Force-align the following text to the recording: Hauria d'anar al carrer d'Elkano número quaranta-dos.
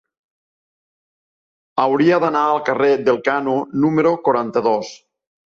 Hauria 1.83 2.17
d'anar 2.23 2.41
al 2.47 2.63
carrer 2.71 2.91
d'Elkano 3.03 3.55
número 3.85 4.17
quaranta-dos. 4.31 4.93